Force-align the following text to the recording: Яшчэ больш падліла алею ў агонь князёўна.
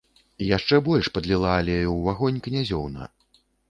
Яшчэ 0.45 0.79
больш 0.87 1.11
падліла 1.19 1.53
алею 1.61 1.89
ў 1.95 2.03
агонь 2.17 2.43
князёўна. 2.49 3.03